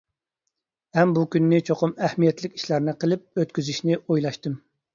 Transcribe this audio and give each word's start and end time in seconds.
ھەم 0.99 1.11
بۇ 1.17 1.25
كۈننى 1.35 1.59
چوقۇم 1.67 1.93
ئەھمىيەتلىك 2.07 2.57
ئىشلارنى 2.59 2.97
قىلىپ 3.05 3.25
ئۆتكۈزۈشنى 3.45 4.03
ئويلاشتىم. 4.05 4.61